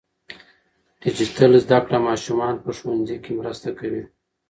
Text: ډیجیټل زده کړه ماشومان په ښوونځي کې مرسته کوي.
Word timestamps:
ډیجیټل 1.03 1.51
زده 1.65 1.79
کړه 1.85 1.97
ماشومان 2.09 2.55
په 2.63 2.69
ښوونځي 2.77 3.17
کې 3.23 3.31
مرسته 3.39 3.69
کوي. 3.79 4.03